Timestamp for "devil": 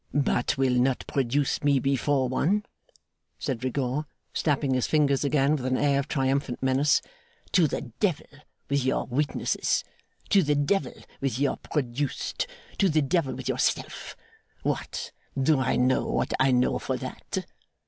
7.99-8.25, 10.55-10.95, 13.03-13.35